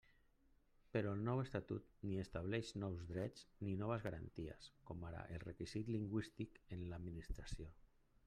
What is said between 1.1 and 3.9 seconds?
el nou Estatut ni estableix nous drets ni